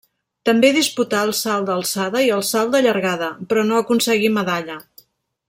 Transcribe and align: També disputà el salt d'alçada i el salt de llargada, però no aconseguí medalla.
També 0.49 0.69
disputà 0.77 1.19
el 1.25 1.33
salt 1.39 1.67
d'alçada 1.67 2.23
i 2.29 2.33
el 2.39 2.41
salt 2.53 2.73
de 2.77 2.83
llargada, 2.87 3.29
però 3.53 3.67
no 3.69 3.79
aconseguí 3.83 4.33
medalla. 4.41 4.81